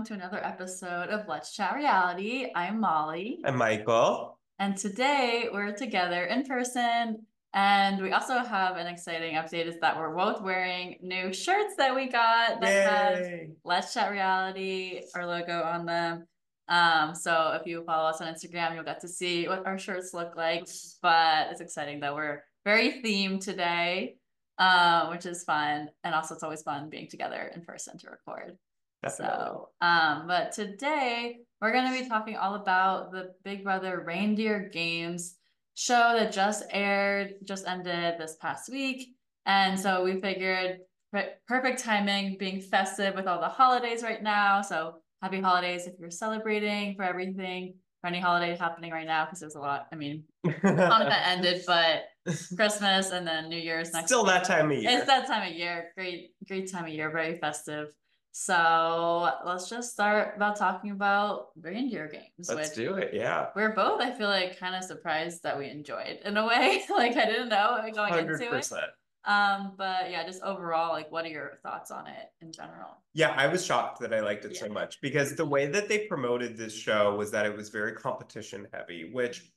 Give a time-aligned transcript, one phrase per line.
[0.00, 2.46] welcome to another episode of Let's Chat Reality.
[2.54, 3.38] I'm Molly.
[3.44, 4.38] I'm Michael.
[4.58, 7.26] And today we're together in person.
[7.52, 11.94] And we also have an exciting update is that we're both wearing new shirts that
[11.94, 12.82] we got that Yay.
[12.82, 16.26] have Let's Chat Reality, our logo on them.
[16.68, 20.14] Um, so if you follow us on Instagram, you'll get to see what our shirts
[20.14, 20.66] look like.
[21.02, 24.16] But it's exciting that we're very themed today,
[24.56, 25.90] uh, which is fun.
[26.04, 28.56] And also it's always fun being together in person to record.
[29.02, 29.36] Definitely.
[29.38, 34.70] So, um, but today we're going to be talking all about the Big Brother Reindeer
[34.72, 35.36] Games
[35.74, 39.14] show that just aired, just ended this past week.
[39.46, 40.80] And so we figured
[41.12, 44.60] per- perfect timing being festive with all the holidays right now.
[44.62, 49.40] So happy holidays if you're celebrating for everything, for any holiday happening right now, because
[49.40, 49.86] there's a lot.
[49.92, 52.04] I mean, Hanukkah ended, but
[52.56, 54.32] Christmas and then New Year's next Still week.
[54.32, 54.90] that time of year.
[54.90, 55.92] It's that time of year.
[55.96, 57.10] Great, great time of year.
[57.10, 57.88] Very festive.
[58.32, 62.48] So let's just start about talking about reindeer games.
[62.48, 63.12] Let's do it.
[63.12, 63.48] Yeah.
[63.56, 66.82] We're both, I feel like, kind of surprised that we enjoyed in a way.
[66.90, 68.90] like I didn't know going into Hundred it.
[69.24, 72.96] Um, but yeah, just overall, like, what are your thoughts on it in general?
[73.12, 76.06] Yeah, I was shocked that I liked it so much because the way that they
[76.06, 79.52] promoted this show was that it was very competition heavy, which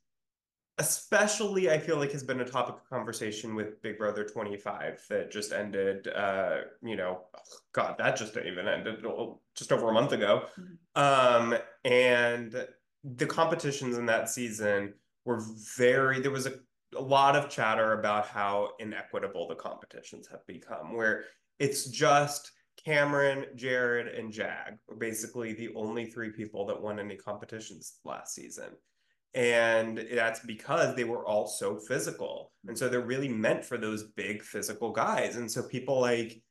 [0.80, 5.32] especially I feel like has been a topic of conversation with Big Brother 25 that
[5.32, 7.22] just ended uh, you know,
[7.74, 9.06] God, that just even ended
[9.56, 10.46] just over a month ago.
[10.96, 12.68] Um, and
[13.04, 14.94] the competitions in that season
[15.26, 15.42] were
[15.78, 16.54] very there was a,
[16.96, 21.26] a lot of chatter about how inequitable the competitions have become, where
[21.60, 22.52] it's just
[22.84, 28.34] Cameron, Jared, and Jag were basically the only three people that won any competitions last
[28.34, 28.72] season.
[29.36, 32.52] And that's because they were all so physical.
[32.68, 35.38] And so they're really meant for those big physical guys.
[35.38, 36.42] And so people like,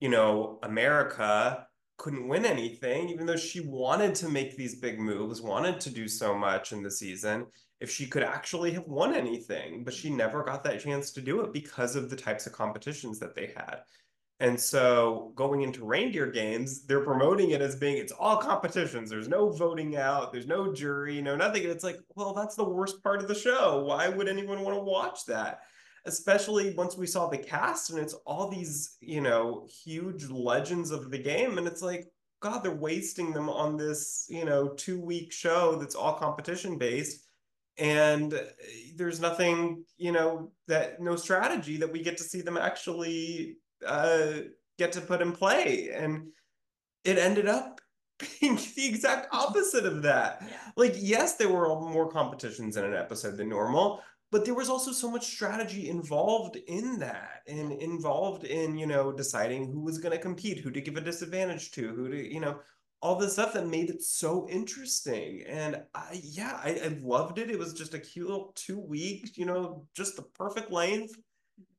[0.00, 1.66] you know, America
[1.98, 6.08] couldn't win anything, even though she wanted to make these big moves, wanted to do
[6.08, 7.46] so much in the season,
[7.80, 11.42] if she could actually have won anything, but she never got that chance to do
[11.42, 13.82] it because of the types of competitions that they had.
[14.42, 19.08] And so going into reindeer games, they're promoting it as being it's all competitions.
[19.08, 21.62] There's no voting out, there's no jury, no nothing.
[21.62, 23.84] And it's like, well, that's the worst part of the show.
[23.84, 25.60] Why would anyone want to watch that?
[26.06, 31.12] Especially once we saw the cast and it's all these, you know, huge legends of
[31.12, 31.56] the game.
[31.56, 32.08] And it's like,
[32.40, 37.24] God, they're wasting them on this, you know, two week show that's all competition based.
[37.78, 38.40] And uh,
[38.96, 44.32] there's nothing, you know, that no strategy that we get to see them actually uh,
[44.78, 45.90] get to put in play.
[45.90, 46.28] And
[47.04, 47.80] it ended up
[48.40, 50.42] being the exact opposite of that.
[50.42, 50.56] Yeah.
[50.76, 54.92] Like, yes, there were more competitions in an episode than normal, but there was also
[54.92, 60.16] so much strategy involved in that and involved in, you know, deciding who was going
[60.16, 62.58] to compete, who to give a disadvantage to, who to, you know,
[63.02, 65.42] all the stuff that made it so interesting.
[65.48, 67.50] And I, yeah, I, I loved it.
[67.50, 71.16] It was just a cute little two weeks, you know, just the perfect length.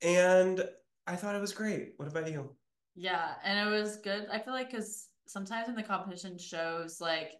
[0.01, 0.63] And
[1.07, 1.93] I thought it was great.
[1.97, 2.49] What about you?
[2.95, 4.27] Yeah, and it was good.
[4.31, 7.33] I feel like because sometimes in the competition shows, like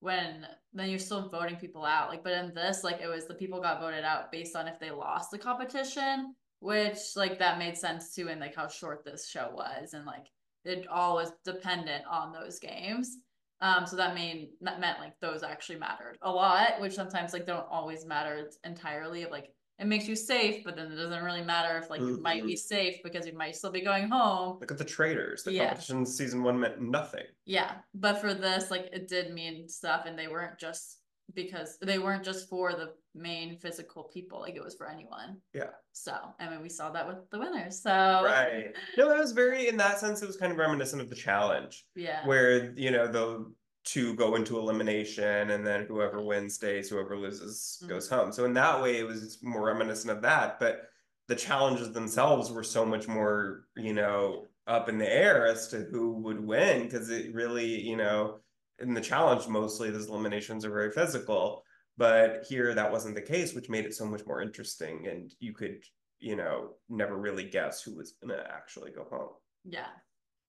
[0.00, 2.08] when then you're still voting people out.
[2.08, 4.78] Like, but in this, like it was the people got voted out based on if
[4.80, 9.28] they lost the competition, which like that made sense too, and like how short this
[9.28, 10.26] show was, and like
[10.64, 13.18] it all was dependent on those games.
[13.60, 17.46] Um, so that mean that meant like those actually mattered a lot, which sometimes like
[17.46, 19.26] don't always matter entirely.
[19.26, 19.50] Like
[19.82, 22.46] it makes you safe, but then it doesn't really matter if like you might mm-hmm.
[22.46, 24.58] be safe because you might still be going home.
[24.60, 25.42] Look at the Traitors.
[25.42, 25.70] The Yeah.
[25.70, 27.26] competition season one meant nothing.
[27.46, 31.00] Yeah, but for this, like it did mean stuff, and they weren't just
[31.34, 35.38] because they weren't just for the main physical people, like it was for anyone.
[35.52, 35.70] Yeah.
[35.92, 37.82] So, I mean, we saw that with the winners.
[37.82, 38.72] So, Right.
[38.96, 41.86] No, it was very, in that sense, it was kind of reminiscent of the challenge,
[41.96, 43.52] yeah, where, you know, the
[43.84, 47.88] two go into elimination and then whoever wins stays, whoever loses Mhm.
[47.88, 48.32] goes home.
[48.32, 50.60] So in that way, it was more reminiscent of that.
[50.60, 50.88] But
[51.28, 55.84] the challenges themselves were so much more, you know, up in the air as to
[55.84, 58.40] who would win because it really, you know,
[58.78, 61.64] in the challenge, mostly those eliminations are very physical.
[61.96, 65.06] But here, that wasn't the case, which made it so much more interesting.
[65.08, 65.84] And you could,
[66.18, 69.34] you know, never really guess who was going to actually go home.
[69.64, 69.88] yeah,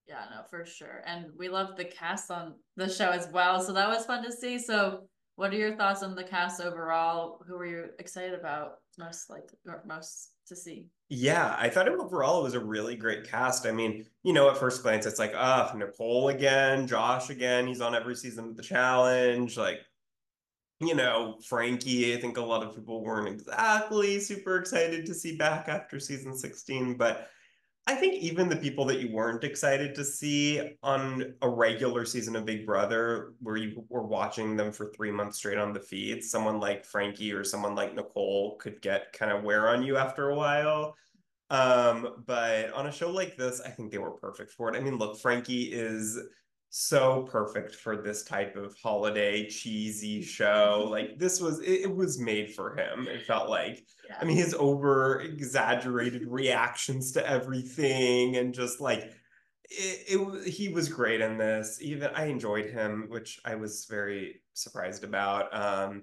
[0.08, 1.02] yeah, no, for sure.
[1.06, 4.32] And we loved the cast on the show as well, so that was fun to
[4.32, 4.58] see.
[4.58, 7.40] So, what are your thoughts on the cast overall?
[7.46, 10.88] Who were you excited about most, like, or most to see?
[11.08, 13.66] Yeah, I thought overall it was a really great cast.
[13.66, 17.66] I mean, you know, at first glance, it's like, ah, Nicole again, Josh again.
[17.66, 19.56] He's on every season of the challenge.
[19.56, 19.80] Like,
[20.80, 25.36] you know, Frankie, I think a lot of people weren't exactly super excited to see
[25.36, 27.28] back after season 16, but
[27.86, 32.34] I think even the people that you weren't excited to see on a regular season
[32.34, 36.24] of Big Brother, where you were watching them for three months straight on the feed,
[36.24, 40.30] someone like Frankie or someone like Nicole could get kind of wear on you after
[40.30, 40.96] a while.
[41.50, 44.76] Um, but on a show like this, I think they were perfect for it.
[44.76, 46.18] I mean, look, Frankie is
[46.76, 50.88] so perfect for this type of holiday cheesy show.
[50.90, 53.06] Like this was it, it was made for him.
[53.06, 53.86] It felt like.
[54.10, 54.16] Yeah.
[54.20, 59.04] I mean, his over exaggerated reactions to everything and just like
[59.70, 61.78] it, it he was great in this.
[61.80, 65.56] Even I enjoyed him, which I was very surprised about.
[65.56, 66.02] Um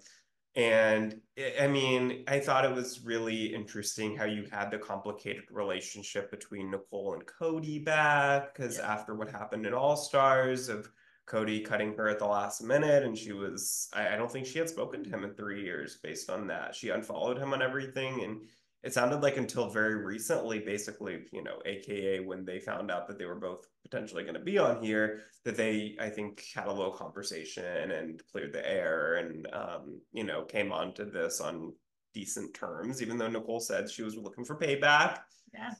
[0.56, 5.45] and eh, I mean, I thought it was really interesting how you had the complicated
[5.51, 8.94] relationship between Nicole and Cody back, because yeah.
[8.94, 10.89] after what happened in All Stars, of
[11.25, 14.59] Cody cutting her at the last minute, and she was, I, I don't think she
[14.59, 16.75] had spoken to him in three years based on that.
[16.75, 18.42] She unfollowed him on everything, and
[18.83, 23.18] it sounded like until very recently, basically, you know, AKA when they found out that
[23.18, 26.74] they were both potentially going to be on here, that they, I think, had a
[26.74, 31.74] little conversation and cleared the air and, um, you know, came onto this on
[32.14, 35.20] decent terms, even though Nicole said she was looking for payback.
[35.54, 35.74] Yeah.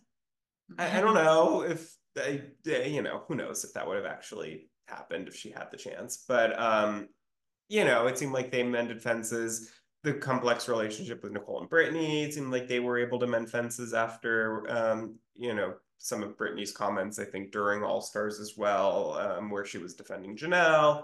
[0.78, 4.68] I, I don't know if, they, you know, who knows if that would have actually
[4.88, 6.26] happened if she had the chance.
[6.28, 7.08] But, um,
[7.70, 9.72] you know, it seemed like they mended fences
[10.04, 12.24] the complex relationship with Nicole and Brittany.
[12.24, 16.36] It seemed like they were able to mend fences after, um, you know, some of
[16.36, 21.04] Brittany's comments, I think, during All Stars as well, um, where she was defending Janelle.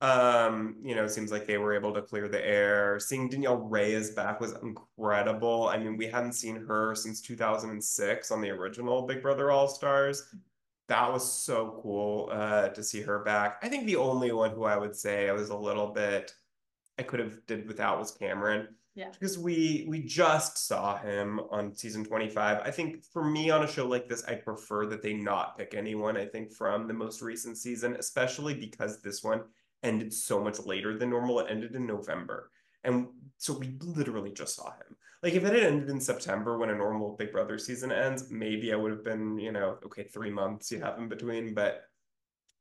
[0.00, 2.98] Um, you know, seems like they were able to clear the air.
[2.98, 5.68] Seeing Danielle Reyes back was incredible.
[5.68, 10.24] I mean, we hadn't seen her since 2006 on the original Big Brother All Stars.
[10.88, 13.58] That was so cool uh, to see her back.
[13.62, 16.34] I think the only one who I would say I was a little bit
[16.98, 18.74] I could have did without was Cameron.
[18.94, 19.08] Yeah.
[19.10, 22.60] Because we we just saw him on season 25.
[22.62, 25.74] I think for me on a show like this, I prefer that they not pick
[25.74, 29.42] anyone, I think, from the most recent season, especially because this one
[29.82, 31.40] ended so much later than normal.
[31.40, 32.50] It ended in November.
[32.84, 33.06] And
[33.38, 34.96] so we literally just saw him.
[35.22, 38.72] Like if it had ended in September when a normal Big Brother season ends, maybe
[38.72, 41.54] I would have been, you know, okay, three months you have in between.
[41.54, 41.82] But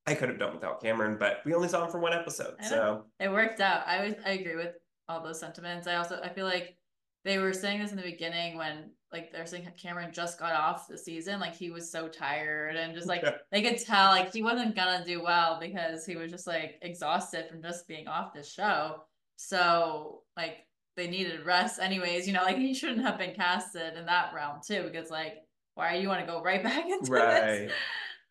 [0.06, 3.06] I could have done without Cameron, but we only saw him for one episode, so
[3.20, 3.86] it worked out.
[3.86, 4.74] I was I agree with
[5.10, 5.88] all those sentiments.
[5.88, 6.78] I also I feel like
[7.24, 10.88] they were saying this in the beginning when like they're saying Cameron just got off
[10.88, 14.42] the season, like he was so tired and just like they could tell like he
[14.42, 18.44] wasn't gonna do well because he was just like exhausted from just being off the
[18.44, 19.04] show.
[19.36, 20.66] So like
[20.96, 24.64] they needed rest anyways, you know, like he shouldn't have been casted in that round
[24.66, 25.36] too, because like
[25.76, 27.68] why do you want to go right back into right.
[27.68, 27.72] this?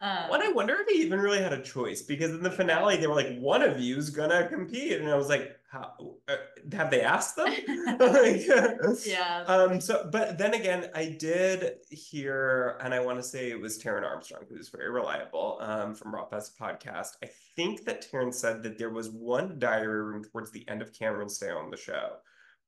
[0.02, 2.97] Um, what I wonder if he even really had a choice because in the finale
[2.97, 5.93] they were like, one of you's gonna compete, and I was like, How,
[6.26, 6.37] uh,
[6.73, 7.49] have they asked them?
[8.00, 8.47] like,
[9.05, 9.44] yeah.
[9.47, 9.81] Um.
[9.81, 14.05] So, but then again, I did hear, and I want to say it was Taran
[14.05, 17.17] Armstrong, who's very reliable, um, from Raw podcast.
[17.23, 20.94] I think that Taran said that there was one diary room towards the end of
[20.94, 22.17] Cameron's stay on the show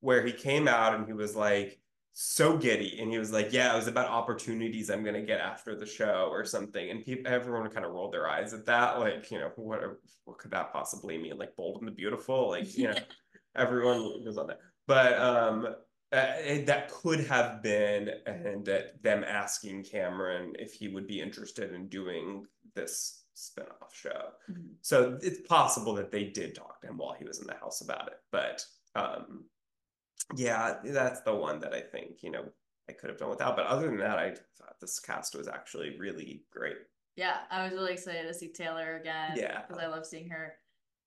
[0.01, 1.81] where he came out and he was like
[2.15, 5.41] so giddy and he was like yeah it was about opportunities i'm going to get
[5.41, 6.91] after the show or something.
[6.91, 9.81] And people everyone kind of rolled their eyes at that like you know what
[10.25, 11.39] what could that possibly mean?
[11.39, 12.51] Like bold and the beautiful?
[12.51, 12.95] Like you know
[13.57, 14.61] everyone goes on that.
[14.87, 15.67] But um
[16.13, 16.35] uh,
[16.67, 21.89] that could have been and that them asking cameron if he would be interested in
[21.89, 24.29] doing this spin-off show.
[24.51, 24.75] Mm-hmm.
[24.83, 27.81] so it's possible that they did talk to him while he was in the house
[27.81, 28.63] about it but
[28.95, 29.45] um
[30.37, 32.45] yeah, that's the one that I think, you know,
[32.89, 33.57] I could have done without.
[33.57, 36.77] But other than that, I thought this cast was actually really great.
[37.17, 39.37] Yeah, I was really excited to see Taylor again.
[39.37, 39.63] Yeah.
[39.63, 40.55] Because I love seeing her.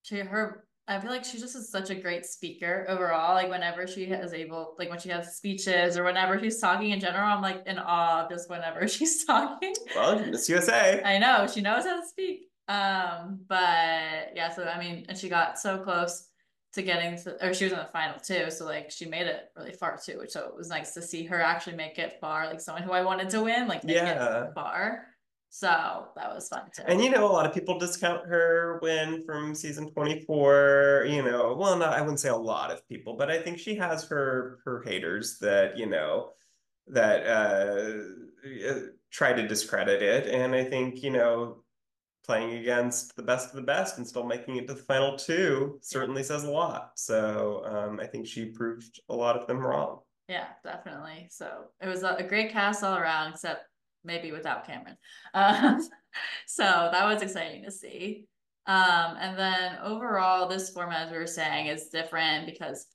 [0.02, 3.34] She her I feel like she just is such a great speaker overall.
[3.34, 7.00] Like whenever she is able, like when she has speeches or whenever she's talking in
[7.00, 9.74] general, I'm like in awe just whenever she's talking.
[9.96, 11.02] Well, Miss USA.
[11.04, 12.50] I know she knows how to speak.
[12.68, 16.28] Um, but yeah, so I mean, and she got so close
[16.76, 18.50] to getting to, or she was in the final too.
[18.50, 21.24] So like she made it really far too, which so it was nice to see
[21.24, 22.46] her actually make it far.
[22.46, 24.44] Like someone who I wanted to win, like make yeah.
[24.44, 25.06] it far.
[25.48, 26.82] So that was fun too.
[26.86, 31.06] And you know, a lot of people discount her win from season 24.
[31.08, 33.74] You know, well, not I wouldn't say a lot of people, but I think she
[33.76, 36.32] has her her haters that, you know,
[36.88, 40.26] that uh try to discredit it.
[40.26, 41.62] And I think, you know,
[42.26, 45.78] playing against the best of the best and still making it to the final two
[45.80, 46.92] certainly says a lot.
[46.96, 50.00] So um, I think she proved a lot of them wrong.
[50.28, 51.28] Yeah, definitely.
[51.30, 53.62] So it was a, great cast all around, except
[54.04, 54.96] maybe without Cameron.
[55.32, 55.80] Uh,
[56.46, 58.24] so that was exciting to see.
[58.66, 62.86] Um, and then overall, this format, as we were saying, is different because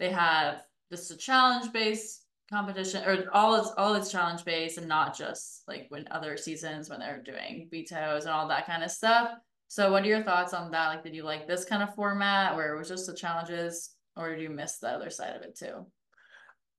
[0.00, 4.88] they have just a challenge based competition or all it's all it's challenge based and
[4.88, 8.90] not just like when other seasons when they're doing vetoes and all that kind of
[8.90, 9.30] stuff.
[9.68, 10.88] So what are your thoughts on that?
[10.88, 14.30] Like did you like this kind of format where it was just the challenges or
[14.30, 15.86] did you miss the other side of it too?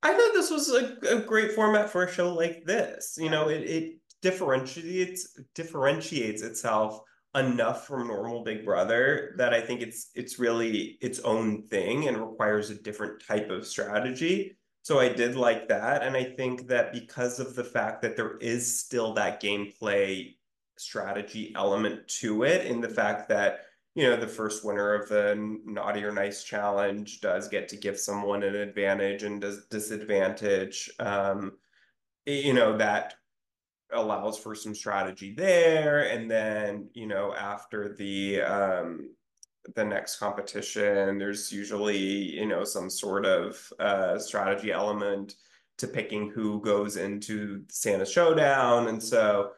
[0.04, 3.18] I thought this was a, a great format for a show like this.
[3.20, 7.02] You know, it, it differentiates differentiates itself
[7.36, 9.38] enough from normal Big Brother mm-hmm.
[9.38, 13.66] that I think it's it's really its own thing and requires a different type of
[13.66, 14.58] strategy.
[14.84, 16.04] So I did like that.
[16.04, 20.36] And I think that because of the fact that there is still that gameplay
[20.78, 23.62] strategy element to it, in the fact that,
[23.94, 25.36] you know, the first winner of the
[25.66, 30.90] naughty or nice challenge does get to give someone an advantage and does disadvantage.
[31.00, 31.58] Um,
[32.26, 33.16] you know, that
[33.94, 36.10] allows for some strategy there.
[36.10, 39.10] And then, you know, after the um
[39.76, 45.36] the next competition, there's usually, you know, some sort of uh strategy element
[45.78, 48.88] to picking who goes into Santa Showdown.
[48.88, 49.52] And so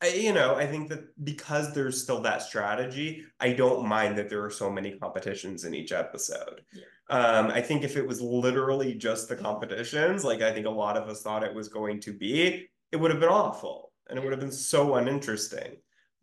[0.00, 4.28] I, you know, I think that because there's still that strategy, I don't mind that
[4.28, 6.62] there are so many competitions in each episode.
[6.72, 6.84] Yeah.
[7.10, 10.96] Um, I think if it was literally just the competitions, like I think a lot
[10.96, 14.22] of us thought it was going to be, it would have been awful and it
[14.22, 15.76] would have been so uninteresting.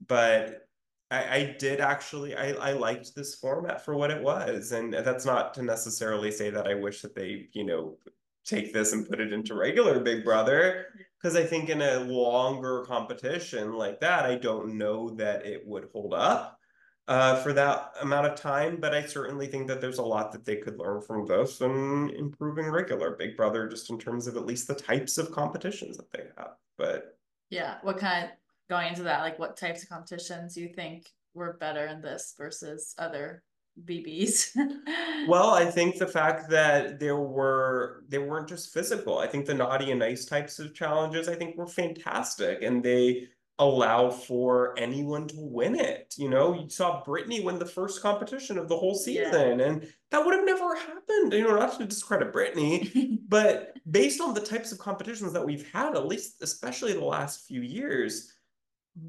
[0.08, 0.68] But
[1.12, 4.72] I, I did actually I, I liked this format for what it was.
[4.72, 7.98] And that's not to necessarily say that I wish that they, you know,
[8.46, 10.88] take this and put it into regular Big Brother.
[11.22, 15.90] Because I think in a longer competition like that, I don't know that it would
[15.92, 16.60] hold up
[17.08, 18.78] uh, for that amount of time.
[18.80, 22.12] But I certainly think that there's a lot that they could learn from this and
[22.12, 26.12] improving regular Big Brother, just in terms of at least the types of competitions that
[26.12, 26.52] they have.
[26.78, 27.18] But
[27.50, 28.30] yeah, what kind
[28.70, 32.34] going into that, like what types of competitions do you think were better in this
[32.38, 33.44] versus other
[33.84, 34.56] BBs?
[35.28, 39.20] well, I think the fact that there were they weren't just physical.
[39.20, 43.28] I think the naughty and nice types of challenges I think were fantastic and they
[43.58, 46.14] allow for anyone to win it.
[46.18, 49.66] You know, you saw Brittany win the first competition of the whole season, yeah.
[49.66, 51.34] and that would have never happened.
[51.34, 55.70] You know, not to discredit Brittany, but based on the types of competitions that we've
[55.72, 58.35] had, at least especially the last few years,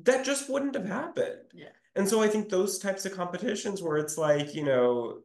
[0.03, 1.41] that just wouldn't have happened.
[1.55, 1.69] Yeah.
[1.95, 5.19] And so I think those types of competitions where it's like, you know,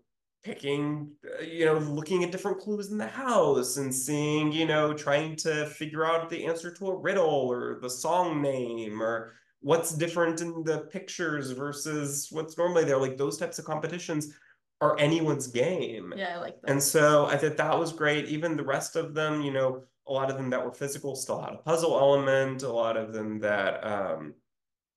[0.43, 4.93] picking, uh, you know, looking at different clues in the house and seeing, you know,
[4.93, 9.93] trying to figure out the answer to a riddle or the song name or what's
[9.93, 12.97] different in the pictures versus what's normally there.
[12.97, 14.33] Like those types of competitions
[14.79, 16.13] are anyone's game.
[16.17, 16.71] Yeah, I like that.
[16.71, 18.25] And so I thought that was great.
[18.25, 21.39] Even the rest of them, you know, a lot of them that were physical still
[21.39, 24.33] had a puzzle element, a lot of them that um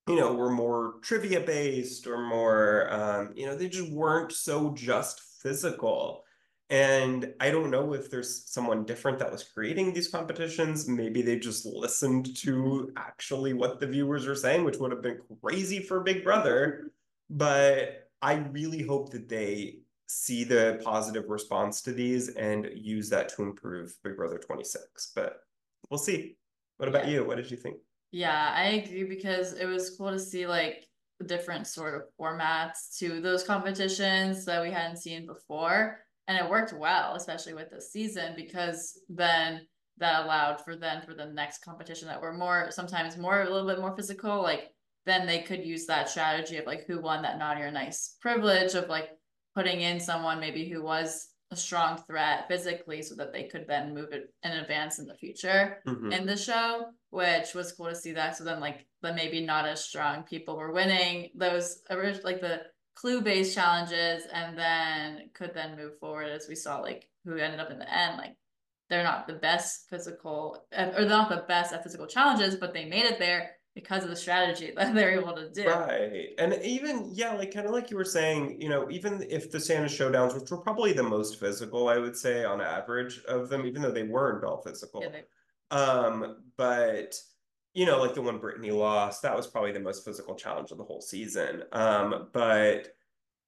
[0.06, 4.72] you know, were more trivia based or more, um, you know, they just weren't so
[4.74, 6.24] just physical.
[6.70, 10.88] And I don't know if there's someone different that was creating these competitions.
[10.88, 15.20] Maybe they just listened to actually what the viewers were saying, which would have been
[15.42, 16.90] crazy for Big Brother.
[17.30, 23.28] But I really hope that they see the positive response to these and use that
[23.30, 25.12] to improve Big Brother 26.
[25.14, 25.40] But
[25.90, 26.36] we'll see.
[26.78, 27.14] What about yeah.
[27.14, 27.24] you?
[27.24, 27.76] What did you think?
[28.14, 30.86] Yeah, I agree because it was cool to see like
[31.26, 35.98] different sort of formats to those competitions that we hadn't seen before.
[36.28, 39.66] And it worked well, especially with this season, because then
[39.98, 43.66] that allowed for then for the next competition that were more sometimes more a little
[43.66, 44.70] bit more physical, like
[45.06, 48.74] then they could use that strategy of like who won that naughty or nice privilege
[48.74, 49.10] of like
[49.56, 53.94] putting in someone maybe who was a strong threat physically so that they could then
[53.94, 56.12] move it in advance in the future mm-hmm.
[56.12, 58.36] in the show which was cool to see that.
[58.36, 62.62] So then like the maybe not as strong people were winning those like the
[62.96, 67.60] clue based challenges and then could then move forward as we saw like who ended
[67.60, 68.18] up in the end.
[68.18, 68.36] Like
[68.90, 72.84] they're not the best physical or they're not the best at physical challenges but they
[72.84, 75.68] made it there because of the strategy that they're able to do.
[75.68, 76.28] Right.
[76.38, 79.60] And even, yeah, like kind of like you were saying, you know, even if the
[79.60, 83.66] Santa showdowns, which were probably the most physical, I would say on average of them,
[83.66, 85.02] even though they weren't all physical.
[85.02, 85.76] Yeah, they...
[85.76, 87.18] Um, but
[87.74, 90.78] you know, like the one Brittany lost, that was probably the most physical challenge of
[90.78, 91.64] the whole season.
[91.72, 92.94] Um, but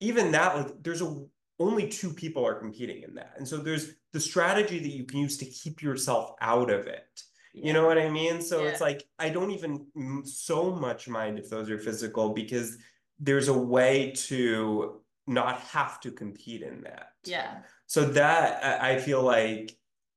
[0.01, 1.25] even that, like there's a
[1.59, 3.35] only two people are competing in that.
[3.39, 7.23] And so there's the strategy that you can use to keep yourself out of it
[7.57, 8.43] you know what I mean?
[8.43, 8.69] So yeah.
[8.69, 9.87] it's like I don't even
[10.25, 12.77] so much mind if those are physical because
[13.19, 17.09] there's a way to not have to compete in that.
[17.25, 17.59] Yeah.
[17.87, 19.77] So that I feel like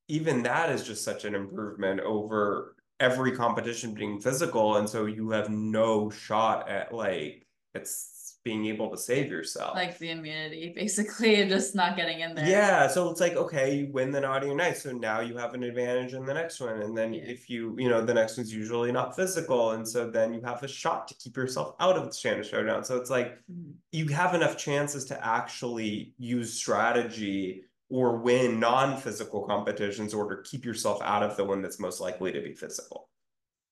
[0.09, 5.29] even that is just such an improvement over every competition being physical and so you
[5.29, 9.75] have no shot at like it's being able to save yourself.
[9.75, 12.47] Like the immunity, basically, just not getting in there.
[12.47, 15.53] Yeah, so it's like okay, you win the naughty or nice, so now you have
[15.53, 17.23] an advantage in the next one, and then Yeah.
[17.23, 20.63] if you you know the next one's usually not physical, and so then you have
[20.63, 22.83] a shot to keep yourself out of the Santa Showdown.
[22.83, 23.73] So it's like Mhm.
[23.91, 30.63] you have enough chances to actually use strategy or win non-physical competitions or to keep
[30.63, 33.09] yourself out of the one that's most likely to be physical.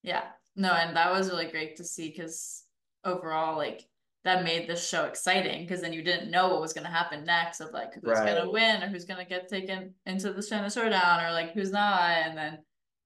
[0.02, 0.24] Yeah.
[0.56, 2.64] No, and that was really great to see because
[3.06, 3.88] overall, like
[4.28, 7.62] that made this show exciting because then you didn't know what was gonna happen next
[7.62, 11.32] of like who's gonna win or who's gonna get taken into the Santa Showdown or
[11.32, 12.58] like who's not, and then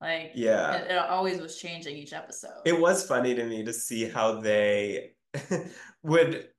[0.01, 0.77] like Yeah.
[0.77, 2.61] it, it always was changing each episode.
[2.65, 5.11] It was funny to me to see how they
[6.03, 6.49] would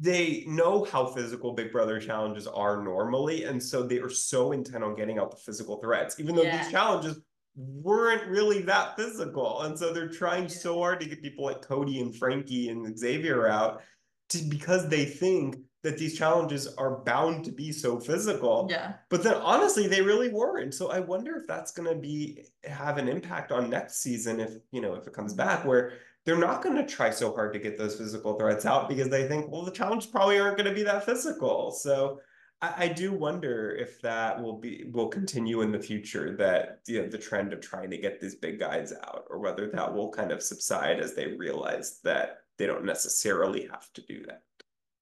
[0.00, 4.84] they know how physical Big Brother challenges are normally, and so they are so intent
[4.84, 6.62] on getting out the physical threats, even though Yeah.
[6.62, 7.18] these challenges
[7.60, 9.62] weren't really that physical.
[9.62, 13.48] And so they're trying so hard to get people like Cody and Frankie and Xavier
[13.48, 13.82] out
[14.30, 18.66] to because they think that these challenges are bound to be so physical.
[18.70, 18.94] yeah.
[19.08, 20.74] But then honestly, they really weren't.
[20.74, 24.80] So I wonder if that's gonna be have an impact on next season if you
[24.80, 25.92] know if it comes back where
[26.26, 29.50] they're not gonna try so hard to get those physical threats out because they think,
[29.50, 31.70] well, the challenges probably aren't gonna be that physical.
[31.70, 32.20] So
[32.62, 37.02] I, I do wonder if that will be will continue in the future that you
[37.02, 40.10] know the trend of trying to get these big guys out, or whether that will
[40.10, 44.42] kind of subside as they realize that they don't necessarily have to do that.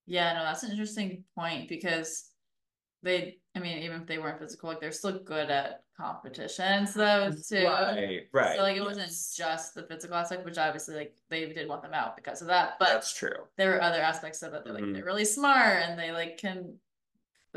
[0.06, 2.30] Yeah, no, that's an interesting point because
[3.02, 7.30] they, I mean, even if they weren't physical, like they're still good at competitions though
[7.48, 7.64] too.
[7.66, 8.56] Right, right.
[8.56, 11.92] So like it wasn't just the physical aspect, which obviously like they did want them
[11.94, 12.74] out because of that.
[12.78, 13.48] But That's true.
[13.56, 14.94] there were other aspects of it that like Mhm.
[14.94, 16.80] they're really smart and they like can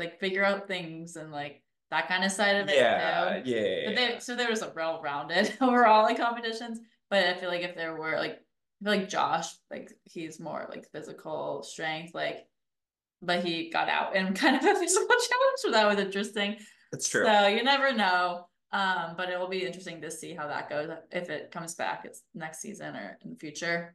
[0.02, 3.50] like figure out things and like that kind of side of it Yeah, too.
[3.50, 3.82] yeah.
[3.86, 6.80] But they so there was a well rounded overall like competitions.
[7.10, 8.32] But I feel like if there were like
[8.80, 12.46] I feel like Josh, like he's more like physical strength, like
[13.20, 16.56] but he got out and kind of a physical challenge, so that was interesting.
[16.92, 17.24] It's true.
[17.24, 18.46] So you never know.
[18.72, 22.02] Um, but it will be interesting to see how that goes if it comes back.
[22.06, 23.94] It's next season or in the future.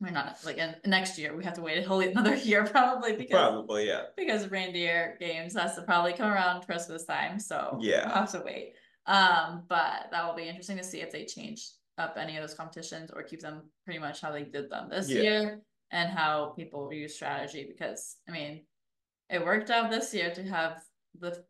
[0.00, 1.34] We're not like in next year.
[1.36, 4.02] We have to wait a whole another year probably because Probably, yeah.
[4.16, 7.38] because reindeer games has to probably come around Christmas time.
[7.40, 8.06] So Yeah.
[8.06, 8.74] we'll have to wait.
[9.06, 12.54] Um, but that will be interesting to see if they change up any of those
[12.54, 15.20] competitions or keep them pretty much how they did them this Yeah.
[15.22, 15.60] year
[15.92, 18.66] and how people use strategy because I mean
[19.30, 20.82] it worked out this year to have
[21.18, 21.42] the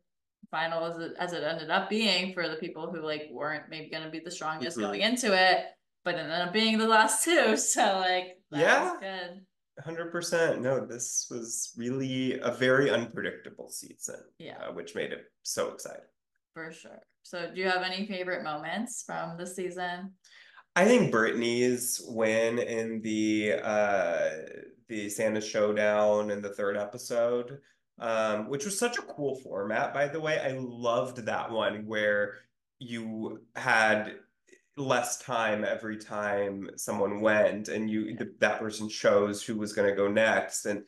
[0.51, 3.89] final as it, as it ended up being for the people who like weren't maybe
[3.89, 4.81] going to be the strongest Mhm.
[4.81, 5.65] going into it
[6.07, 8.91] but it ended up being the last two so like that Yeah.
[8.91, 9.41] was good
[9.85, 10.59] 100%.
[10.61, 16.09] No, this was really a very unpredictable season, yeah uh, which made it so exciting.
[16.53, 16.99] For sure.
[17.21, 20.13] So, do you have any favorite moments from the season?
[20.75, 24.29] I think Brittany's win in the uh
[24.87, 27.59] the Santa Showdown in the third episode,
[27.99, 30.39] um, which was such a cool format, by the way.
[30.39, 32.35] I loved that one where
[32.79, 34.15] you had
[34.77, 39.89] less time every time someone went and you th- that person chose who was going
[39.89, 40.83] to go next and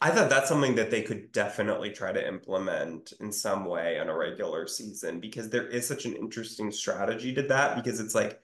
[0.00, 4.08] I thought that's something that they could definitely try to implement in some way on
[4.08, 8.40] a regular season because there is such an interesting strategy to that because it's like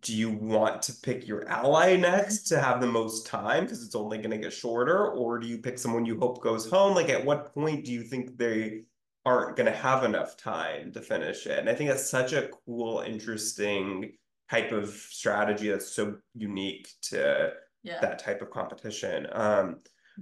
[0.00, 3.94] do you want to pick your ally next to have the most time because it's
[3.94, 6.94] only going to get shorter or do you pick someone you hope goes home?
[6.94, 8.82] Like at what point do you think they
[9.26, 12.48] aren't going to have enough time to finish it and i think that's such a
[12.64, 14.12] cool interesting
[14.50, 18.00] type of strategy that's so unique to Yeah.
[18.00, 19.76] that type of competition um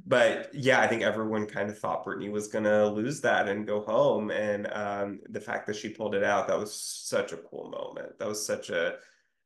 [0.06, 3.80] but yeah, I think everyone kind of thought Brittany was gonna lose that and go
[3.82, 4.30] home.
[4.32, 8.18] And um, the fact that she pulled it out, that was such a cool moment.
[8.18, 8.96] That was such a,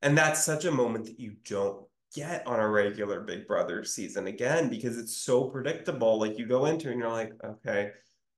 [0.01, 4.27] and that's such a moment that you don't get on a regular Big Brother season
[4.27, 6.19] again because it's so predictable.
[6.19, 7.91] Like you go into and you're like, okay,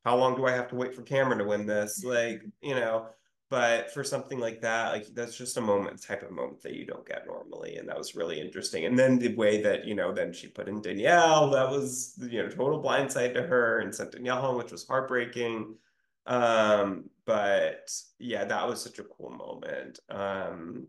[0.04, 2.02] how long do I have to wait for Cameron to win this?
[2.04, 3.08] Like, you know,
[3.50, 6.86] but for something like that, like that's just a moment, type of moment that you
[6.86, 7.76] don't get normally.
[7.76, 8.84] And that was really interesting.
[8.86, 12.42] And then the way that, you know, then she put in Danielle, that was, you
[12.42, 15.74] know, total blindside to her and sent Danielle home, which was heartbreaking.
[16.26, 19.98] Um, but yeah, that was such a cool moment.
[20.08, 20.86] Um,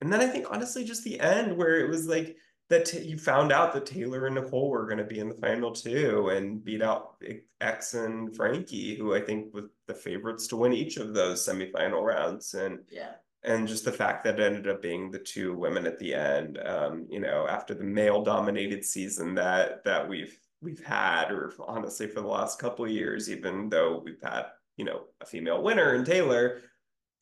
[0.00, 2.36] and then I think honestly, just the end where it was like
[2.68, 5.72] that you found out that Taylor and Nicole were going to be in the final
[5.72, 7.16] two and beat out
[7.60, 12.02] X and Frankie, who I think was the favorites to win each of those semifinal
[12.04, 12.54] rounds.
[12.54, 13.12] And Yeah.
[13.44, 16.58] and just the fact that it ended up being the two women at the end,
[16.58, 22.06] um, you know, after the male dominated season that that we've we've had, or honestly
[22.08, 25.94] for the last couple of years, even though we've had, you know, a female winner
[25.94, 26.60] in Taylor,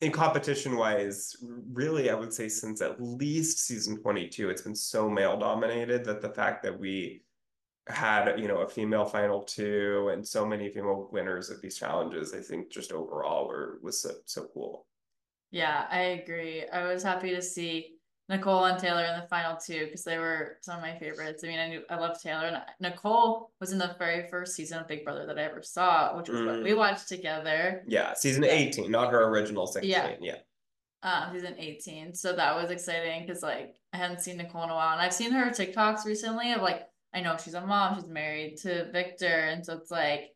[0.01, 5.09] in competition wise, really, I would say since at least season 22, it's been so
[5.09, 7.23] male dominated that the fact that we
[7.89, 12.33] had you know a female final two and so many female winners of these challenges
[12.33, 14.85] i think just overall were was so, so cool.
[15.51, 16.65] Yeah i agree.
[16.67, 17.96] I was happy to see
[18.29, 21.47] nicole and taylor in the final two because they were some of my favorites i
[21.47, 24.87] mean i knew i love taylor and nicole was in the very first season of
[24.87, 26.45] big brother that i ever saw which was mm.
[26.47, 28.51] what we watched together yeah season yeah.
[28.51, 30.35] 18 not her original 16 yeah, yeah.
[31.03, 32.15] Um, she's in 18.
[32.15, 34.93] So that was exciting because like I hadn't seen Nicole in a while.
[34.93, 38.57] And I've seen her TikToks recently of like I know she's a mom, she's married
[38.57, 40.35] to Victor, and so it's like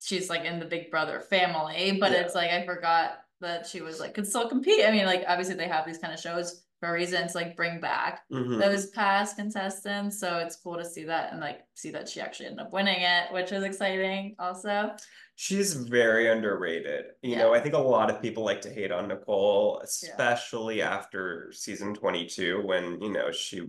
[0.00, 2.18] she's like in the Big Brother family, but yeah.
[2.18, 4.84] it's like I forgot that she was like could still compete.
[4.84, 7.56] I mean, like obviously they have these kind of shows for a reason to like
[7.56, 8.58] bring back mm-hmm.
[8.58, 10.18] those past contestants.
[10.18, 13.00] So it's cool to see that and like see that she actually ended up winning
[13.02, 14.90] it, which is exciting also.
[15.36, 17.04] She's very underrated.
[17.22, 17.38] You yeah.
[17.38, 20.92] know, I think a lot of people like to hate on Nicole, especially yeah.
[20.92, 23.62] after season 22 when, you know, she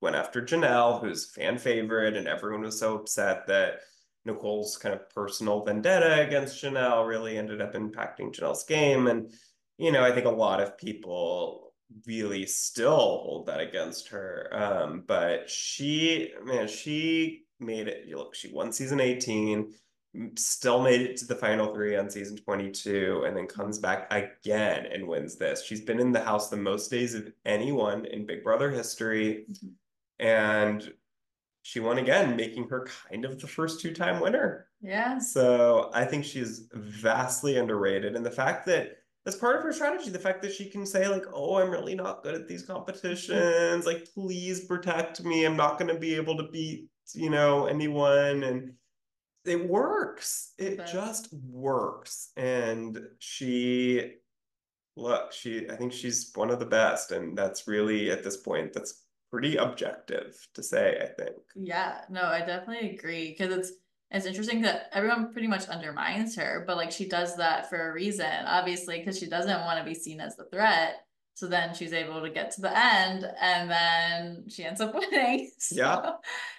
[0.00, 3.80] went after Janelle, who's fan favorite, and everyone was so upset that
[4.24, 9.08] Nicole's kind of personal vendetta against Janelle really ended up impacting Janelle's game.
[9.08, 9.32] And,
[9.78, 11.61] you know, I think a lot of people
[12.06, 14.48] really still hold that against her.
[14.52, 18.06] Um, but she, man, she made it.
[18.06, 19.72] You look, she won season 18,
[20.36, 24.86] still made it to the final three on season 22, and then comes back again
[24.86, 25.64] and wins this.
[25.64, 29.46] She's been in the house the most days of anyone in Big Brother history.
[29.50, 29.68] Mm-hmm
[30.22, 30.92] and
[31.62, 34.68] she won again, making her kind of the first two time winner.
[34.80, 35.18] Yeah.
[35.18, 38.16] So I think she's vastly underrated.
[38.16, 41.06] And the fact that that's part of her strategy, the fact that she can say,
[41.08, 42.72] like, oh, I'm really not good at these mm-hmm.
[42.72, 43.86] competitions.
[43.86, 45.44] Like, please protect me.
[45.44, 48.42] I'm not going to be able to beat, you know, anyone.
[48.42, 48.72] And
[49.44, 50.54] it works.
[50.58, 50.86] It but...
[50.92, 52.30] just works.
[52.36, 54.14] And she,
[54.96, 57.12] look, she, I think she's one of the best.
[57.12, 61.36] And that's really, at this point, that's pretty objective to say, I think.
[61.54, 63.72] Yeah, no, I definitely agree because it's
[64.12, 67.92] it's interesting that everyone pretty much undermines her, but like she does that for a
[67.92, 70.96] reason, obviously, because she doesn't want to be seen as the threat.
[71.34, 75.50] So then she's able to get to the end and then she ends up winning.
[75.58, 76.12] So yeah.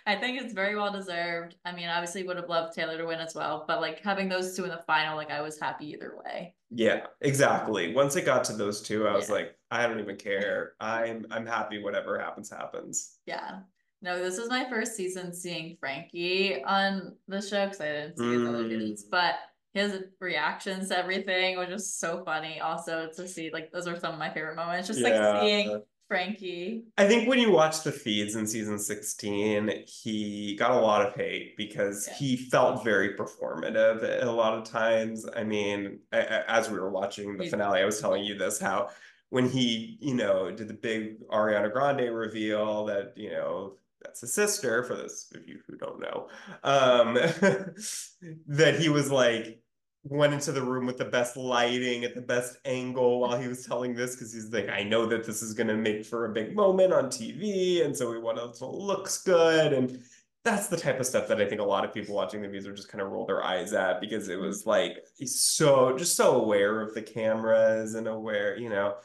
[0.07, 1.55] I think it's very well deserved.
[1.63, 4.55] I mean, obviously would have loved Taylor to win as well, but like having those
[4.55, 6.55] two in the final, like I was happy either way.
[6.71, 7.93] Yeah, exactly.
[7.93, 9.35] Once it got to those two, I was yeah.
[9.35, 10.73] like, I don't even care.
[10.79, 13.19] I'm I'm happy whatever happens happens.
[13.27, 13.59] Yeah.
[14.03, 18.33] No, this was my first season seeing Frankie on the show because I didn't see
[18.33, 19.09] his other dudes, mm.
[19.09, 19.35] but
[19.73, 22.59] his reactions to everything was just so funny.
[22.59, 24.89] Also to see like those were some of my favorite moments.
[24.89, 25.29] Just yeah.
[25.31, 26.83] like seeing Frankie.
[26.97, 31.15] I think when you watch the feeds in season 16, he got a lot of
[31.15, 32.13] hate because yeah.
[32.15, 35.25] he felt very performative a lot of times.
[35.35, 38.89] I mean, as we were watching the finale, I was telling you this how
[39.29, 44.33] when he, you know, did the big Ariana Grande reveal that, you know, that's his
[44.33, 46.27] sister for those of you who don't know
[46.63, 47.13] um
[48.47, 49.59] that he was like
[50.05, 53.65] went into the room with the best lighting at the best angle while he was
[53.65, 56.33] telling this because he's like i know that this is going to make for a
[56.33, 59.71] big moment on tv and so we want it to looks good.
[59.71, 59.99] And
[60.43, 62.67] that's the type of stuff that i think a lot of people watching the views
[62.67, 66.17] are just kind of roll their eyes at because it was like he's so just
[66.17, 68.95] so aware of the cameras and aware you know?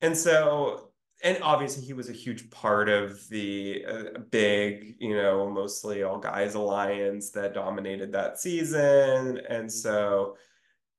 [0.00, 0.89] And so
[1.22, 6.18] and obviously he was a huge part of the uh, big, you know, mostly all
[6.18, 9.40] guys alliance that dominated that season.
[9.48, 10.36] And so,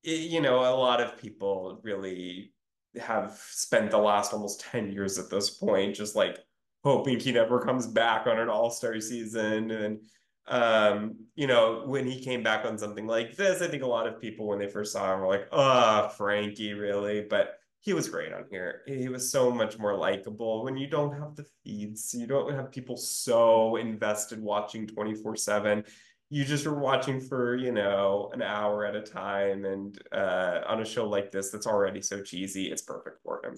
[0.03, 2.53] it, you know, a lot of people really
[2.99, 6.37] have spent the last almost 10 years at this point just like
[6.83, 9.71] hoping he never comes back on an all-star season.
[9.71, 9.99] And
[10.47, 14.07] um you know when he came back on something like this i think a lot
[14.07, 17.21] of people when they first saw him were like oh frankie really?
[17.29, 18.81] But he was great on here.
[18.85, 22.13] He was so much more likable when you don't have the feeds.
[22.13, 25.83] You don't have people so invested watching 24 7.
[26.29, 29.65] You just are watching for, you know, an hour at a time.
[29.65, 33.55] And uh, on a show like this that's already so cheesy, it's perfect for him.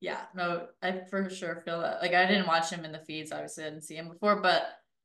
[0.00, 2.02] Yeah, no, I for sure feel that.
[2.02, 3.30] Like, I didn't watch him in the feeds.
[3.30, 4.64] Obviously, I didn't see him before, but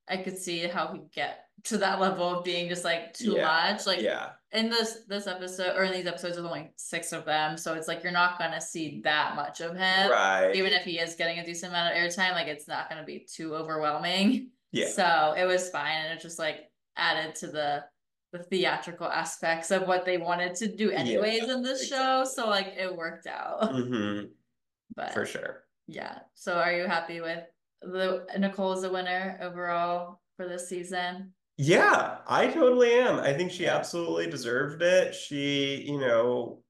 [0.10, 3.74] I could see how he get to that level of being just like too yeah.
[3.74, 3.86] much.
[3.86, 7.58] Like, yeah in this this episode or in these episodes there's only six of them
[7.58, 10.12] so it's like you're not gonna see that much of him.
[10.12, 10.52] Right.
[10.56, 13.28] Even if he is getting a decent amount of airtime like it's not gonna be
[13.32, 14.50] too overwhelming.
[14.72, 14.90] Yeah.
[14.90, 17.84] So it was fine and it just like added to the
[18.32, 22.06] the theatrical aspects of what they wanted to do anyways yeah, in this exactly.
[22.06, 23.62] show so like it worked out.
[23.62, 24.26] Mm-hmm.
[24.96, 25.64] but for sure.
[25.88, 26.20] yeah.
[26.34, 27.44] So are you happy with
[27.82, 33.20] the Nicole's the winner overall for this season yeah, I totally am.
[33.20, 35.16] I think she absolutely deserved it.
[35.16, 36.62] She, you know,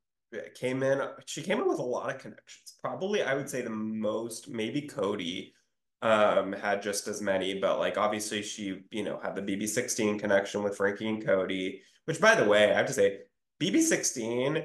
[0.54, 2.76] came in, she came in with a lot of connections.
[2.82, 5.54] Probably, I would say the most, maybe Cody,
[6.02, 10.62] um, had just as many, but like obviously she, you know, had the BB16 connection
[10.62, 13.20] with Frankie and Cody, which by the way, I have to say,
[13.62, 14.62] BB16 uh,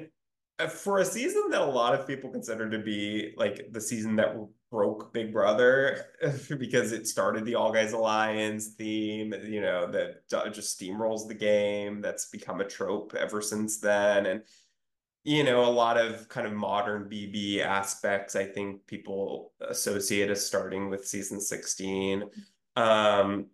[0.67, 4.35] for a season that a lot of people consider to be like the season that
[4.69, 6.05] broke Big Brother
[6.57, 12.01] because it started the All Guys Alliance theme, you know, that just steamrolls the game.
[12.01, 14.25] That's become a trope ever since then.
[14.25, 14.43] And
[15.23, 20.43] you know, a lot of kind of modern BB aspects, I think people associate as
[20.43, 22.23] starting with season 16.
[22.75, 23.45] Um,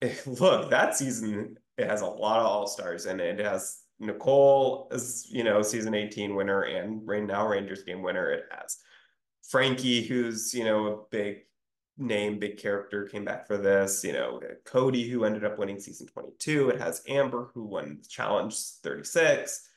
[0.26, 3.40] look, that season it has a lot of all-stars in it.
[3.40, 8.30] It has Nicole is, you know, season 18 winner and right now Reindeer Games winner.
[8.30, 8.78] It has
[9.48, 11.38] Frankie, who's, you know, a big
[11.96, 14.04] name, big character, came back for this.
[14.04, 16.70] You know, Cody, who ended up winning season 22.
[16.70, 19.68] It has Amber, who won Challenge 36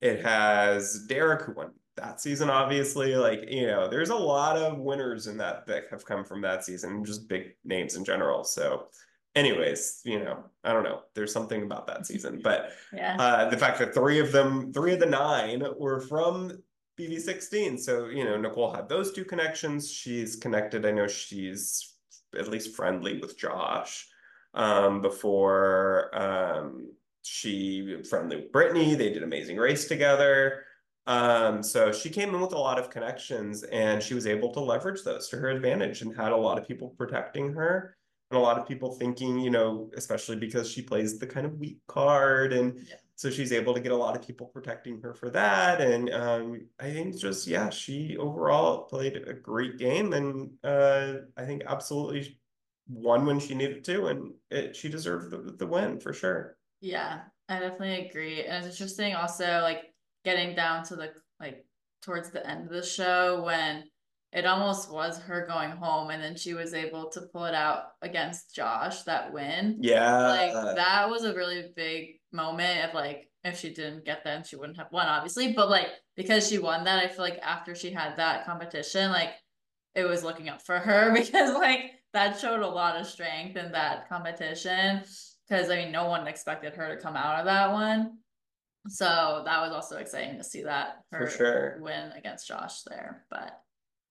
[0.00, 3.16] it has Derek who won that season, obviously.
[3.16, 6.64] Like, you know, there's a lot of winners in that that have come from that
[6.64, 8.44] season, just big names in general.
[8.44, 8.86] So,
[9.34, 11.02] anyways, you know, I don't know.
[11.14, 12.40] There's something about that season.
[12.50, 13.16] But yeah.
[13.18, 16.62] uh, the fact that three of them, three of the nine were from
[16.98, 17.78] BB16.
[17.78, 19.90] So, you know, Nicole had those two connections.
[19.90, 20.84] She's connected.
[20.84, 21.94] I know she's
[22.38, 24.06] at least friendly with Josh
[24.54, 28.94] um, before um, she friendly with Brittany.
[28.94, 30.64] They did Amazing Race together.
[31.06, 34.60] Um, so she came in with a lot of connections and she was able to
[34.60, 37.96] leverage those to her advantage and had a lot of people protecting her
[38.36, 41.78] a lot of people thinking, you know, especially because she plays the kind of weak
[41.88, 42.94] card and yeah.
[43.16, 45.80] so she's able to get a lot of people protecting her for that.
[45.80, 51.44] And um, I think just, yeah, she overall played a great game and uh, I
[51.44, 52.38] think absolutely
[52.88, 56.56] won when she needed to and it, she deserved the, the win for sure.
[56.80, 58.44] Yeah, I definitely agree.
[58.44, 59.92] And it's interesting also like
[60.24, 61.64] getting down to the like
[62.02, 63.84] towards the end of the show when
[64.32, 67.84] it almost was her going home and then she was able to pull it out
[68.00, 69.78] against Josh that win.
[69.80, 70.28] Yeah.
[70.28, 74.56] Like that was a really big moment of like if she didn't get that she
[74.56, 77.90] wouldn't have won obviously, but like because she won that I feel like after she
[77.90, 79.30] had that competition like
[79.94, 83.72] it was looking up for her because like that showed a lot of strength in
[83.72, 85.02] that competition
[85.50, 88.18] because I mean, no one expected her to come out of that one.
[88.88, 91.78] So that was also exciting to see that her For sure.
[91.80, 93.24] win against Josh there.
[93.30, 93.60] But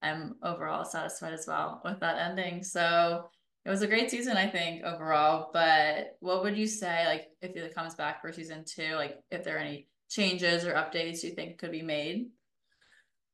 [0.01, 2.63] I'm overall satisfied as well with that ending.
[2.63, 3.29] So
[3.65, 5.49] it was a great season, I think, overall.
[5.53, 9.43] But what would you say, like, if it comes back for season two, like, if
[9.43, 12.27] there are any changes or updates you think could be made?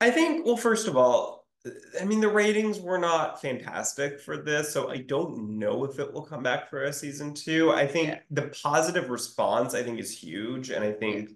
[0.01, 1.45] I think, well, first of all,
[1.99, 6.11] I mean, the ratings were not fantastic for this, so I don't know if it
[6.11, 7.71] will come back for a season two.
[7.71, 8.19] I think yeah.
[8.29, 11.31] the positive response, I think, is huge, and I think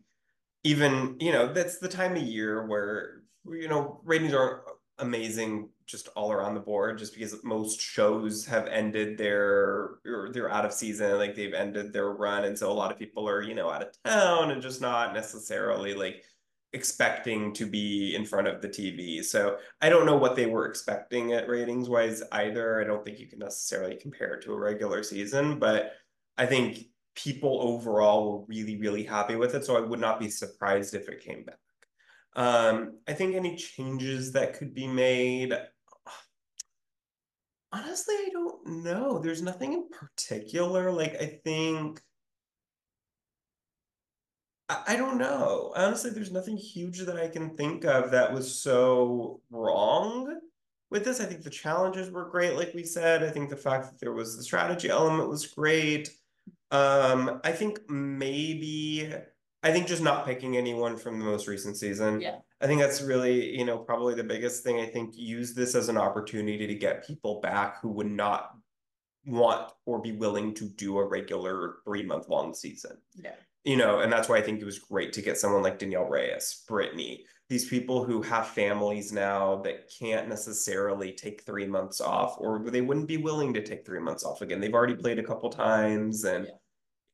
[0.64, 4.62] even you know that's the time of year where you know ratings aren't
[5.00, 10.52] amazing just all around the board, just because most shows have ended their or they're
[10.52, 13.42] out of season, like they've ended their run, and so a lot of people are
[13.42, 16.24] you know out of town and just not necessarily like
[16.74, 19.24] expecting to be in front of the TV.
[19.24, 22.80] So I don't know what they were expecting at ratings wise either.
[22.80, 25.94] I don't think you can necessarily compare it to a regular season, but
[26.38, 26.86] I think
[27.16, 29.66] people overall were really, really happy with it.
[29.66, 31.58] So I would not be surprised if it came back.
[32.36, 35.54] Um, I think any changes that could be made.
[37.72, 39.20] Honestly, I don't know.
[39.20, 40.92] There's nothing in particular.
[40.92, 42.02] Like, I think
[44.70, 45.74] I don't know.
[45.76, 50.40] Honestly, there's nothing huge that I can think of that was so wrong
[50.92, 51.20] with this.
[51.20, 53.24] I think the challenges were great, like we said.
[53.24, 56.12] I think the fact that there was the strategy element was great.
[56.70, 59.12] Um, I think maybe
[59.62, 62.22] I think just not picking anyone from the most recent season.
[62.22, 62.38] Yeah.
[62.62, 64.80] I think that's really, you know, probably the biggest thing.
[64.80, 68.52] I think use this as an opportunity to get people back who would not
[69.26, 72.98] want or be willing to do a regular three month long season.
[73.16, 73.34] Yeah
[73.66, 76.06] you know, and that's why I think it was great to get someone like Danielle
[76.06, 82.36] Reyes, Brittany, these people who have families now that can't necessarily take three months off,
[82.38, 84.60] or they wouldn't be willing to take three months off again.
[84.60, 86.52] They've already played a couple times, and yeah.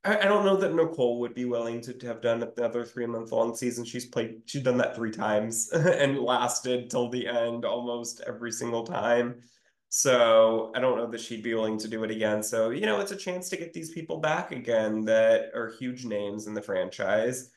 [0.06, 3.32] I, don't know that Nicole would be willing to, to have done another three month
[3.32, 3.84] long season.
[3.84, 8.86] She's played, she's done that three times and lasted till the end almost every single
[8.86, 9.42] time.
[9.90, 12.44] So I don't know that she'd be willing to do it again.
[12.44, 16.06] So, you know, it's a chance to get these people back again that are huge
[16.06, 17.52] names in the franchise.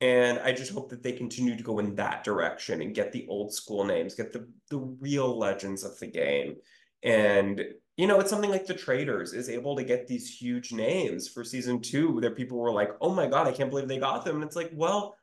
[0.00, 3.26] And I just hope that they continue to go in that direction and get the
[3.28, 6.56] old school names, get the the real legends of the game.
[7.04, 7.62] And
[7.96, 11.44] you know, it's something like the Traitors is able to get these huge names for
[11.44, 14.36] season two that people were like, oh my God, I can't believe they got them.
[14.36, 15.14] And it's like, well,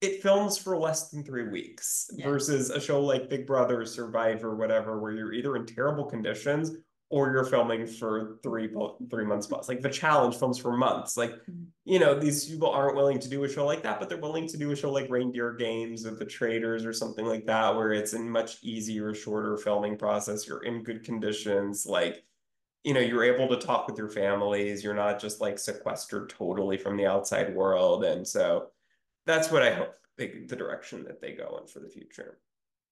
[0.00, 2.26] it films for less than three weeks yeah.
[2.26, 6.72] versus a show like Big Brother, Survivor, whatever, where you're either in terrible conditions
[7.14, 8.68] or you're filming for three
[9.08, 9.68] three months plus.
[9.68, 11.16] Like the challenge films for months.
[11.16, 11.66] Like, Mhm.
[11.84, 14.48] you know, these people aren't willing to do a show like that, but they're willing
[14.48, 17.92] to do a show like Reindeer Games with the Traitors or something like that, where
[17.92, 20.48] it's a much easier, shorter filming process.
[20.48, 22.24] You're in good conditions, like
[22.84, 24.84] you know, you're able to talk with your families.
[24.84, 28.04] You're not just like sequestered totally from the outside world.
[28.04, 28.72] And so
[29.26, 32.40] that's what I hope they, the direction that they go in for the future.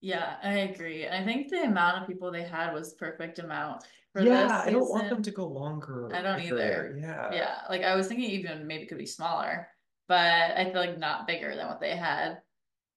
[0.01, 1.07] Yeah, I agree.
[1.09, 4.71] I think the amount of people they had was perfect amount for yeah, this I
[4.71, 6.11] don't want them to go longer.
[6.15, 6.97] I don't either.
[7.01, 7.33] Yeah.
[7.33, 9.69] Yeah, like I was thinking even maybe could be smaller,
[10.09, 10.17] but
[10.57, 12.39] I feel like not bigger than what they had.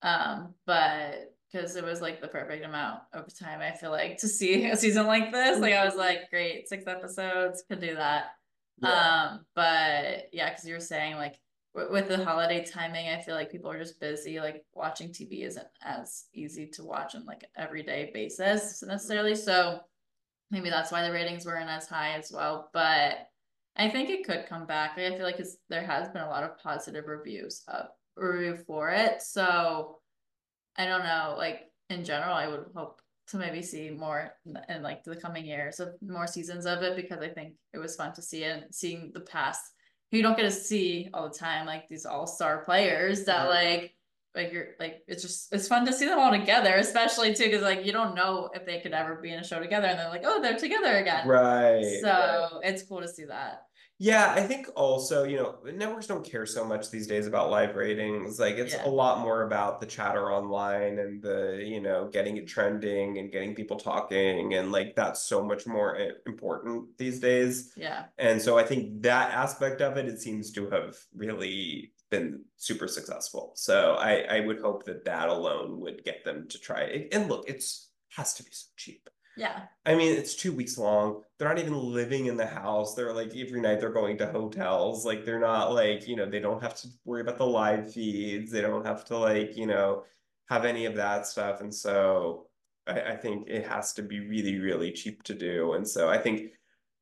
[0.01, 4.28] Um, but because it was like the perfect amount of time I feel like to
[4.28, 5.60] see a season like this.
[5.60, 8.25] Like I was like, great, six episodes, could do that.
[8.82, 8.89] Yeah.
[8.89, 11.36] Um, but yeah, because you were saying like
[11.73, 14.39] with the holiday timing, I feel like people are just busy.
[14.39, 19.36] Like watching TV isn't as easy to watch on like an everyday basis necessarily.
[19.36, 19.80] So
[20.56, 22.70] maybe that's why the ratings weren't as high as well.
[22.72, 23.28] But
[23.76, 24.98] I think it could come back.
[24.98, 28.89] I feel like it's, there has been a lot of positive reviews of review for
[28.89, 29.22] it.
[29.22, 30.00] So
[30.78, 31.36] I don't know.
[31.38, 35.46] Like in general, I would hope to maybe see more in, in like the coming
[35.46, 38.63] years of more seasons of it because I think it was fun to see and
[38.72, 39.62] seeing the past.
[40.12, 43.94] You don't get to see all the time like these all star players that like
[44.36, 47.62] like you're like it's just it's fun to see them all together, especially too because
[47.62, 50.10] like you don't know if they could ever be in a show together and they're
[50.10, 51.28] like oh they're together again.
[51.28, 52.00] Right.
[52.02, 53.63] So it's cool to see that.
[53.98, 57.78] Yeah, I think also, you know, networks don't care so much these days about live
[57.78, 58.38] ratings.
[58.39, 58.86] Like it's Yeah.
[58.86, 63.32] a lot more about the chatter online and the, you know, getting it trending and
[63.32, 67.71] getting people talking and like that's so much more important these days.
[67.78, 68.08] Yeah.
[68.17, 72.88] And so I think that aspect of it, it seems to have really been super
[72.88, 73.54] successful.
[73.56, 77.10] So I, I would hope that that alone would get them to try it.
[77.12, 79.10] And look, it's has to be so cheap.
[79.38, 79.63] Yeah.
[79.86, 81.22] I mean, it's two weeks long.
[81.38, 82.96] They're not even living in the house.
[82.96, 85.06] They're like every night they're going to hotels.
[85.06, 88.52] Like they're not like, you know, they don't have to worry about the live feeds.
[88.52, 90.04] They don't have to like, you know,
[90.48, 91.60] have any of that stuff.
[91.60, 92.48] And so
[92.88, 95.74] I, I think it has to be really, really cheap to do.
[95.74, 96.52] And so I think,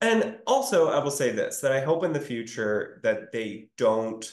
[0.02, 4.26] and also I will say this, that I hope in the future that they don't,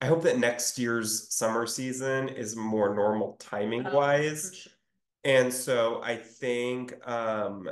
[0.00, 4.72] I hope that next year's summer season is more normal timing Oh, wise for sure.
[5.24, 7.68] and so I think um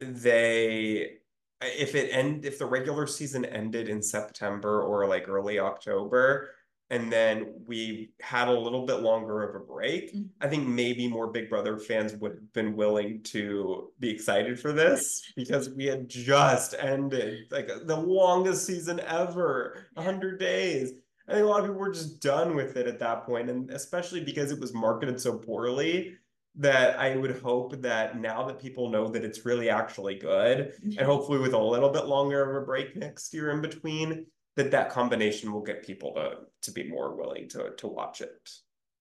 [0.00, 1.18] they
[1.62, 6.50] if it end if the regular season ended in September or like early October
[6.90, 10.28] and then we had a little bit longer of a break, Mhm.
[10.42, 14.72] I think maybe more Big Brother fans would have been willing to be excited for
[14.74, 20.02] this because we had just ended like the longest season ever, Yeah.
[20.02, 20.92] 100 days.
[21.32, 23.70] I think a lot of people were just done with it at that point, and
[23.70, 26.14] especially because it was marketed so poorly
[26.56, 30.98] that I would hope that now that people know that it's really actually good, mm-hmm.
[30.98, 34.70] and hopefully with a little bit longer of a break next year in between, that
[34.72, 38.50] that combination will get people to to be more willing to to watch it.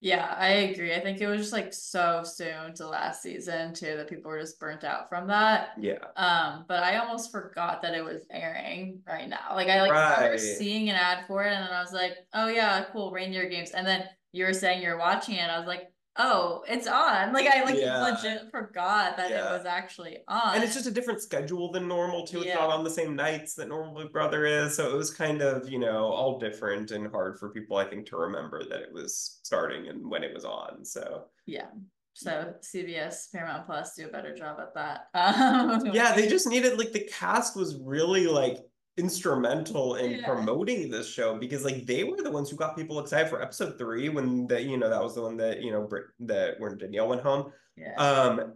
[0.03, 0.95] Yeah, I agree.
[0.95, 4.39] I think it was just like so soon to last season too that people were
[4.39, 5.73] just burnt out from that.
[5.77, 5.99] Yeah.
[6.15, 9.53] Um, but I almost forgot that it was airing right now.
[9.53, 10.39] Like I like remember Right.
[10.39, 13.71] seeing an ad for it and then I was like, oh yeah, cool, reindeer games.
[13.71, 15.49] And then you were saying you're watching it.
[15.49, 17.33] I was like, oh, it's on.
[17.33, 18.01] Like I like Yeah.
[18.03, 19.49] legit forgot that Yeah.
[19.49, 20.55] it was actually on.
[20.55, 22.39] And it's just a different schedule than normal too.
[22.39, 22.55] It's Yeah.
[22.55, 24.75] not on the same nights that normal Big Brother is.
[24.75, 28.07] So it was kind of, you know, all different and hard for people, I think,
[28.07, 30.83] to remember that it was starting and when it was on.
[30.85, 31.67] So yeah.
[32.13, 35.07] So CBS, Paramount Plus do a better job at that.
[35.13, 38.57] Um, yeah, they just needed like the cast was really like
[38.97, 40.25] instrumental in Yeah.
[40.27, 43.77] promoting this show because like they were the ones who got people excited for episode
[43.77, 46.77] three when that you know that was the one that you know Brit that when
[46.77, 47.51] Danielle went home.
[47.77, 47.93] yeah.
[47.95, 48.53] Um,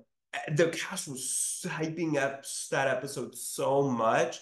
[0.56, 4.42] the cast was hyping up that episode so much.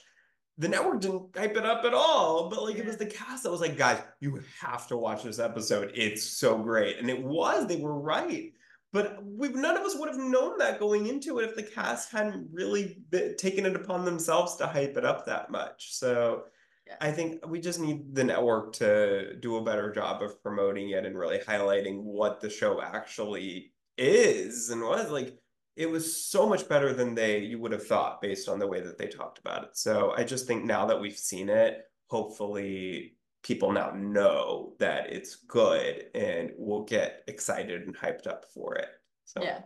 [0.58, 3.52] The network didn't hype it up at all, but like it was the cast that
[3.52, 5.92] was like, guys, you have to watch this episode.
[5.94, 7.68] It's so great, and it was.
[7.68, 8.52] They were right.
[8.94, 12.12] But we none of us would have known that going into it if the cast
[12.12, 15.94] hadn't really been, taken it upon themselves to hype it up that much.
[15.94, 16.46] So
[16.88, 16.98] Yeah.
[17.02, 21.06] I think we just need the network to do a better job of promoting it
[21.06, 25.38] and really highlighting what the show actually is and was like
[25.76, 28.82] it was so much better than they you would have thought based on the way
[28.82, 29.78] that they talked about it.
[29.78, 35.36] So I just think now that we've seen it, hopefully people now know that it's
[35.48, 38.88] good and will get excited and hyped up for it.
[39.26, 39.60] So Yeah.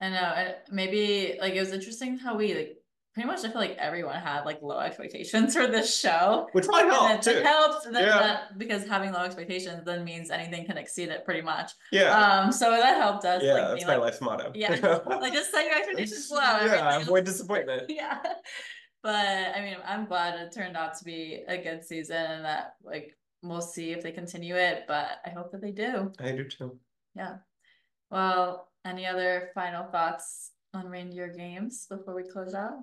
[0.00, 0.54] I know.
[0.70, 2.76] Maybe like it was interesting how we like
[3.14, 6.48] pretty much I feel like everyone had like low expectations for this show.
[6.50, 7.42] Which probably helped it, too.
[7.44, 8.18] helps and then Yeah.
[8.18, 11.70] that, because having low expectations then means anything can exceed it pretty much.
[11.92, 12.10] Yeah.
[12.10, 14.50] Um so that helped us yeah, like that's my like, life's motto.
[14.56, 14.70] yeah,
[15.06, 16.40] like just set your expectations low.
[16.40, 17.84] Yeah, avoid disappointment.
[17.88, 18.18] yeah.
[19.04, 22.76] But I mean, I'm glad it turned out to be a good season and that
[22.82, 26.10] like we'll see if they continue it, but I hope that they do.
[26.18, 26.78] I do too.
[27.14, 27.36] Yeah.
[28.10, 32.78] Well, any other final thoughts on reindeer games before we close out?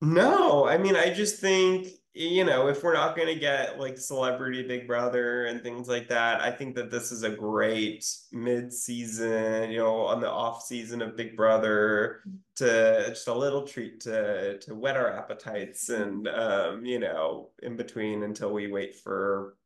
[0.00, 3.98] No, I mean, I just think, you know, if we're not going to get like
[3.98, 9.70] celebrity Big Brother and things like that, I think that this is a great mid-season,
[9.72, 12.20] you know, on the off season of Big Brother
[12.56, 17.76] to just a little treat to to whet our appetites and um, you know, in
[17.76, 19.56] between until we wait for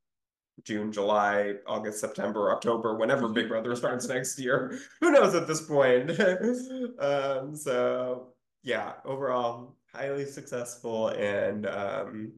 [0.64, 4.78] June, July, August, September, October, whenever Big Brother starts next year.
[5.00, 6.10] Who knows at this point?
[6.98, 8.28] um, so
[8.62, 12.32] yeah, overall highly successful and um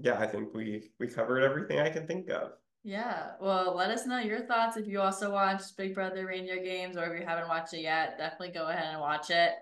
[0.00, 2.52] yeah, I think we we covered everything I can think of.
[2.84, 6.96] Yeah, well, let us know your thoughts if you also watched Big Brother Reindeer Games
[6.96, 9.52] or if you haven't watched it yet, definitely go ahead and watch it.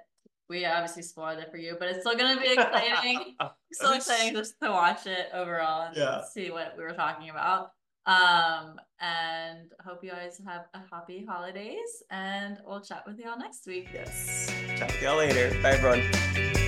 [0.48, 3.34] We obviously spoiled it for you, but it's still gonna be exciting.
[3.72, 6.22] so exciting just to watch it overall and Yeah.
[6.24, 7.70] see what we were talking about.
[8.04, 13.66] Um, and hope you guys have a happy holidays and we'll chat with y'all next
[13.66, 13.88] week.
[13.92, 14.52] Yes.
[14.76, 15.50] Chat with y'all later.
[15.62, 16.65] Bye everyone.